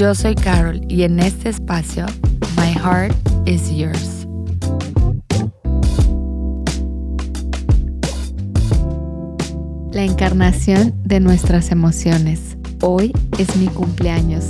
[0.00, 2.06] Yo soy Carol y en este espacio,
[2.56, 3.14] My Heart
[3.44, 4.26] is Yours.
[9.92, 12.56] La encarnación de nuestras emociones.
[12.80, 14.46] Hoy es mi cumpleaños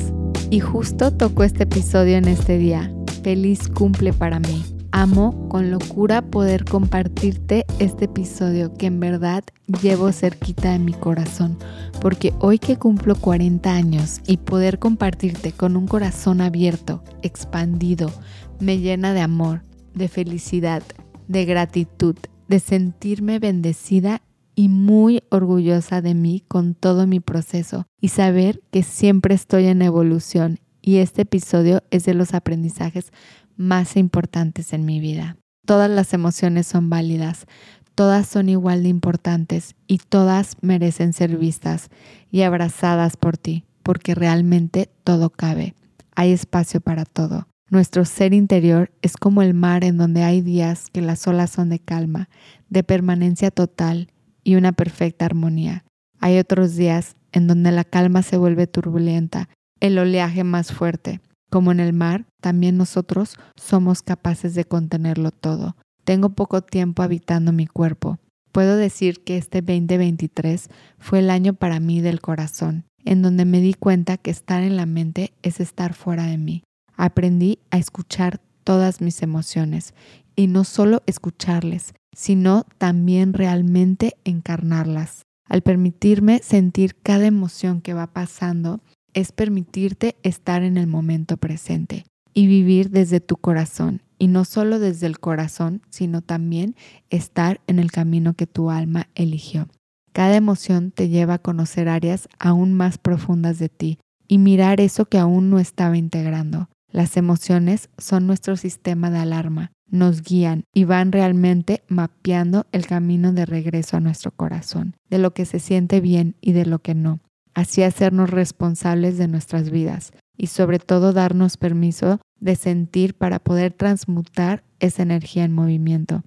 [0.51, 2.89] y justo tocó este episodio en este día.
[3.25, 4.65] Feliz cumple para mí.
[4.93, 9.45] Amo con locura poder compartirte este episodio que en verdad
[9.83, 11.59] llevo cerquita de mi corazón,
[12.01, 18.11] porque hoy que cumplo 40 años y poder compartirte con un corazón abierto, expandido,
[18.59, 19.63] me llena de amor,
[19.95, 20.83] de felicidad,
[21.29, 22.17] de gratitud,
[22.49, 24.23] de sentirme bendecida
[24.57, 29.83] y muy orgullosa de mí con todo mi proceso y saber que siempre estoy en
[29.83, 33.13] evolución y este episodio es de los aprendizajes
[33.61, 35.37] más importantes en mi vida.
[35.67, 37.47] Todas las emociones son válidas,
[37.95, 41.91] todas son igual de importantes y todas merecen ser vistas
[42.31, 45.75] y abrazadas por ti, porque realmente todo cabe.
[46.17, 47.47] Hay espacio para todo.
[47.69, 51.69] Nuestro ser interior es como el mar en donde hay días que las olas son
[51.69, 52.31] de calma,
[52.71, 54.09] de permanencia total
[54.43, 55.85] y una perfecta armonía.
[56.19, 59.51] Hay otros días en donde la calma se vuelve turbulenta,
[59.81, 61.21] el oleaje más fuerte.
[61.51, 65.77] Como en el mar, también nosotros somos capaces de contenerlo todo.
[66.05, 68.19] Tengo poco tiempo habitando mi cuerpo.
[68.53, 73.61] Puedo decir que este 2023 fue el año para mí del corazón, en donde me
[73.61, 76.63] di cuenta que estar en la mente es estar fuera de mí.
[76.97, 79.95] Aprendí a escuchar todas mis emociones
[80.37, 85.23] y no solo escucharles, sino también realmente encarnarlas.
[85.49, 88.81] Al permitirme sentir cada emoción que va pasando,
[89.15, 94.79] es permitirte estar en el momento presente y vivir desde tu corazón, y no solo
[94.79, 96.77] desde el corazón, sino también
[97.09, 99.69] estar en el camino que tu alma eligió.
[100.13, 105.07] Cada emoción te lleva a conocer áreas aún más profundas de ti y mirar eso
[105.07, 106.69] que aún no estaba integrando.
[106.93, 113.33] Las emociones son nuestro sistema de alarma, nos guían y van realmente mapeando el camino
[113.33, 116.95] de regreso a nuestro corazón, de lo que se siente bien y de lo que
[116.95, 117.21] no.
[117.55, 123.73] Así hacernos responsables de nuestras vidas y sobre todo darnos permiso de sentir para poder
[123.73, 126.23] transmutar esa energía en movimiento.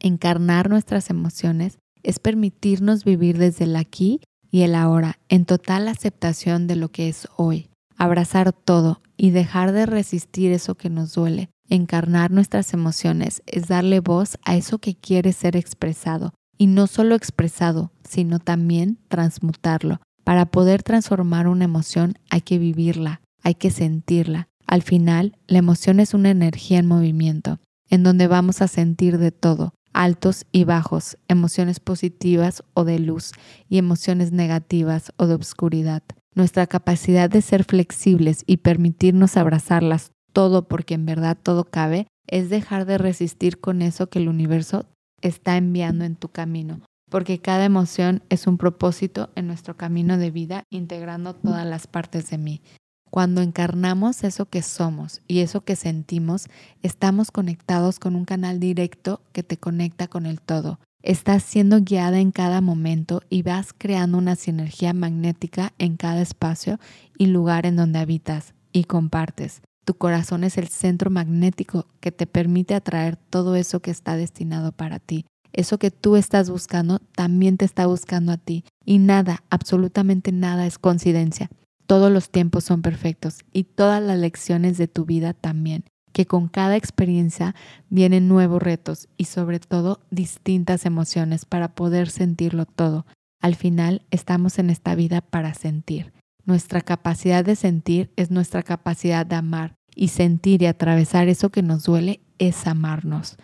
[0.00, 6.66] Encarnar nuestras emociones es permitirnos vivir desde el aquí y el ahora, en total aceptación
[6.66, 11.50] de lo que es hoy, abrazar todo y dejar de resistir eso que nos duele,
[11.70, 17.14] Encarnar nuestras emociones es darle voz a eso que quiere ser expresado y no solo
[17.14, 20.00] expresado, sino también transmutarlo.
[20.28, 24.50] Para poder transformar una emoción hay que vivirla, hay que sentirla.
[24.66, 29.32] Al final, la emoción es una energía en movimiento, en donde vamos a sentir de
[29.32, 33.32] todo, altos y bajos, emociones positivas o de luz
[33.70, 36.02] y emociones negativas o de obscuridad.
[36.34, 42.50] Nuestra capacidad de ser flexibles y permitirnos abrazarlas todo porque en verdad todo cabe, es
[42.50, 44.84] dejar de resistir con eso que el universo
[45.22, 50.30] está enviando en tu camino, porque cada emoción es un propósito en nuestro camino de
[50.30, 52.62] vida, integrando todas las partes de mí.
[53.10, 56.46] Cuando encarnamos eso que somos y eso que sentimos,
[56.82, 60.78] estamos conectados con un canal directo que te conecta con el todo.
[61.02, 66.78] Estás siendo guiada en cada momento y vas creando una sinergia magnética en cada espacio
[67.16, 69.62] y lugar en donde habitas y compartes.
[69.84, 74.72] Tu corazón es el centro magnético que te permite atraer todo eso que está destinado
[74.72, 75.24] para ti.
[75.52, 78.64] Eso que tú estás buscando también te está buscando a ti.
[78.84, 81.50] Y nada, absolutamente nada es coincidencia.
[81.86, 85.84] Todos los tiempos son perfectos y todas las lecciones de tu vida también.
[86.12, 87.54] Que con cada experiencia
[87.88, 93.06] vienen nuevos retos y sobre todo distintas emociones para poder sentirlo todo.
[93.40, 96.12] Al final estamos en esta vida para sentir.
[96.44, 101.62] Nuestra capacidad de sentir es nuestra capacidad de amar y sentir y atravesar eso que
[101.62, 103.36] nos duele es amarnos.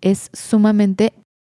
[0.00, 1.14] Es sumamente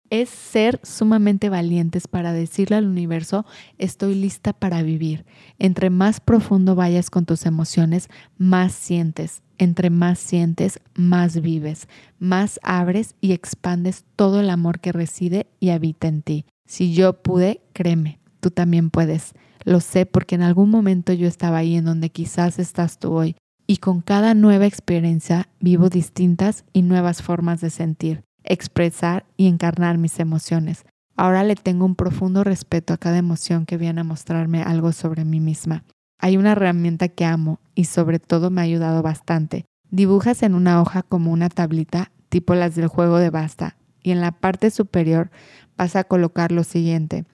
[0.10, 3.46] es ser sumamente valientes para decirle al universo,
[3.78, 5.26] estoy lista para vivir.
[5.60, 9.42] Entre más profundo vayas con tus emociones, más sientes.
[9.58, 11.88] Entre más sientes, más vives,
[12.20, 16.46] más abres y expandes todo el amor que reside y habita en ti.
[16.68, 19.34] Si yo pude, créeme, tú también puedes.
[19.64, 23.36] Lo sé porque en algún momento yo estaba ahí en donde quizás estás tú hoy
[23.68, 29.98] y con cada nueva experiencia vivo distintas y nuevas formas de sentir, expresar y encarnar
[29.98, 30.86] mis emociones.
[31.18, 35.26] Ahora le tengo un profundo respeto a cada emoción que viene a mostrarme algo sobre
[35.26, 35.84] mí misma.
[36.20, 39.66] Hay una herramienta que amo y sobre todo me ha ayudado bastante.
[39.90, 44.22] Dibujas en una hoja como una tablita tipo las del juego de basta y en
[44.22, 45.32] la parte superior
[45.78, 47.26] vas a colocar lo siguiente,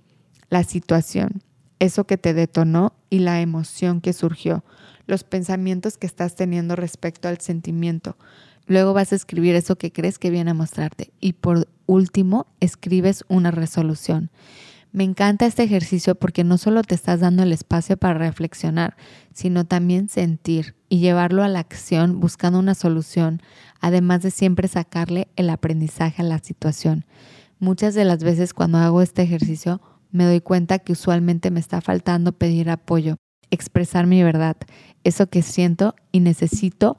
[0.49, 1.41] la situación,
[1.79, 4.63] eso que te detonó y la emoción que surgió,
[5.07, 8.15] los pensamientos que estás teniendo respecto al sentimiento.
[8.67, 13.23] Luego vas a escribir eso que crees que viene a mostrarte y por último escribes
[13.27, 14.31] una resolución.
[14.93, 18.97] Me encanta este ejercicio porque no solo te estás dando el espacio para reflexionar,
[19.33, 23.41] sino también sentir y llevarlo a la acción buscando una solución,
[23.79, 27.05] además de siempre sacarle el aprendizaje a la situación.
[27.59, 29.81] Muchas de las veces cuando hago este ejercicio
[30.11, 33.15] me doy cuenta que usualmente me está faltando pedir apoyo,
[33.49, 34.57] expresar mi verdad,
[35.05, 36.97] eso que siento y necesito,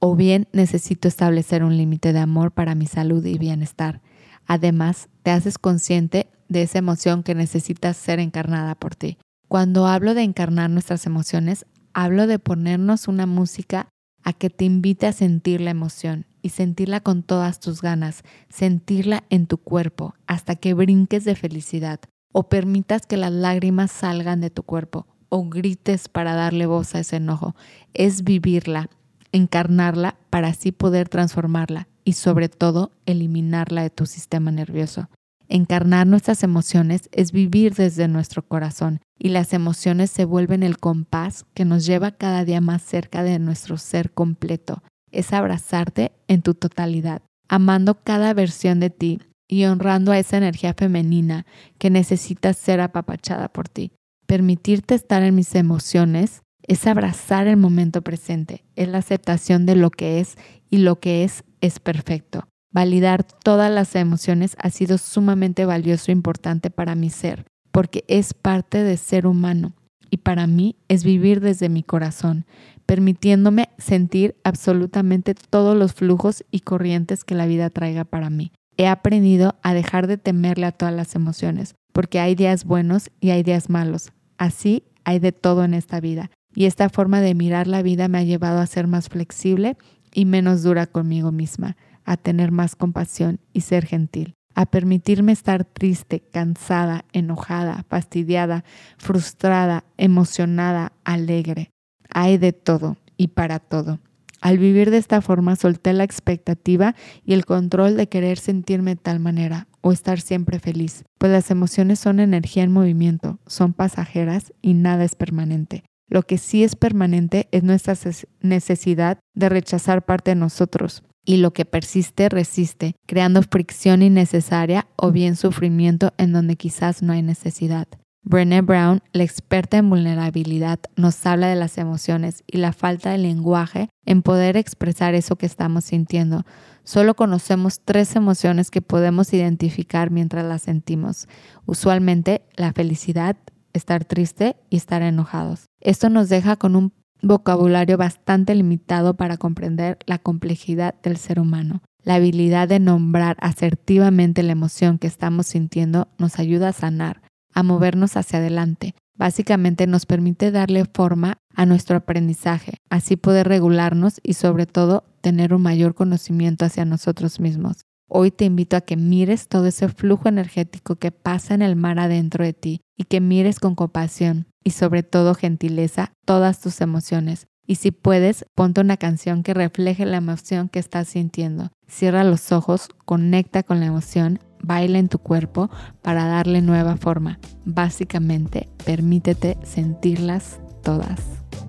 [0.00, 4.00] o bien necesito establecer un límite de amor para mi salud y bienestar.
[4.46, 9.18] Además, te haces consciente de esa emoción que necesitas ser encarnada por ti.
[9.46, 13.88] Cuando hablo de encarnar nuestras emociones, hablo de ponernos una música
[14.24, 19.24] a que te invite a sentir la emoción y sentirla con todas tus ganas, sentirla
[19.28, 22.00] en tu cuerpo hasta que brinques de felicidad
[22.32, 27.00] o permitas que las lágrimas salgan de tu cuerpo o grites para darle voz a
[27.00, 27.54] ese enojo.
[27.94, 28.88] Es vivirla,
[29.32, 35.08] encarnarla para así poder transformarla y sobre todo eliminarla de tu sistema nervioso.
[35.48, 41.44] Encarnar nuestras emociones es vivir desde nuestro corazón y las emociones se vuelven el compás
[41.54, 44.82] que nos lleva cada día más cerca de nuestro ser completo.
[45.10, 50.72] Es abrazarte en tu totalidad, amando cada versión de ti y honrando a esa energía
[50.72, 51.46] femenina
[51.78, 53.90] que necesita ser apapachada por ti.
[54.28, 59.90] Permitirte estar en mis emociones es abrazar el momento presente, es la aceptación de lo
[59.90, 60.36] que es
[60.70, 62.46] y lo que es es perfecto.
[62.72, 68.34] Validar todas las emociones ha sido sumamente valioso e importante para mi ser, porque es
[68.34, 69.72] parte de ser humano
[70.10, 72.46] y para mí es vivir desde mi corazón,
[72.86, 78.52] permitiéndome sentir absolutamente todos los flujos y corrientes que la vida traiga para mí.
[78.76, 83.30] He aprendido a dejar de temerle a todas las emociones, porque hay días buenos y
[83.30, 84.12] hay días malos.
[84.38, 86.30] Así hay de todo en esta vida.
[86.54, 89.76] Y esta forma de mirar la vida me ha llevado a ser más flexible
[90.12, 95.64] y menos dura conmigo misma a tener más compasión y ser gentil, a permitirme estar
[95.64, 98.64] triste, cansada, enojada, fastidiada,
[98.98, 101.70] frustrada, emocionada, alegre.
[102.08, 104.00] Hay de todo y para todo.
[104.40, 106.94] Al vivir de esta forma solté la expectativa
[107.24, 111.50] y el control de querer sentirme de tal manera o estar siempre feliz, pues las
[111.50, 115.84] emociones son energía en movimiento, son pasajeras y nada es permanente.
[116.10, 117.94] Lo que sí es permanente es nuestra
[118.40, 125.12] necesidad de rechazar parte de nosotros, y lo que persiste resiste, creando fricción innecesaria o
[125.12, 127.86] bien sufrimiento en donde quizás no hay necesidad.
[128.22, 133.18] Brené Brown, la experta en vulnerabilidad, nos habla de las emociones y la falta de
[133.18, 136.44] lenguaje en poder expresar eso que estamos sintiendo.
[136.84, 141.28] Solo conocemos tres emociones que podemos identificar mientras las sentimos.
[141.64, 143.36] Usualmente la felicidad,
[143.72, 145.66] estar triste y estar enojados.
[145.80, 151.82] Esto nos deja con un vocabulario bastante limitado para comprender la complejidad del ser humano.
[152.02, 157.22] La habilidad de nombrar asertivamente la emoción que estamos sintiendo nos ayuda a sanar,
[157.52, 158.94] a movernos hacia adelante.
[159.18, 165.52] Básicamente nos permite darle forma a nuestro aprendizaje, así poder regularnos y sobre todo tener
[165.52, 167.82] un mayor conocimiento hacia nosotros mismos.
[168.12, 172.00] Hoy te invito a que mires todo ese flujo energético que pasa en el mar
[172.00, 177.46] adentro de ti y que mires con compasión y sobre todo gentileza todas tus emociones.
[177.68, 181.70] Y si puedes, ponte una canción que refleje la emoción que estás sintiendo.
[181.86, 185.70] Cierra los ojos, conecta con la emoción, baila en tu cuerpo
[186.02, 187.38] para darle nueva forma.
[187.64, 191.20] Básicamente, permítete sentirlas todas.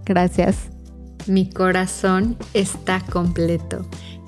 [0.05, 0.71] Gracias.
[1.27, 3.86] Mi corazón está completo.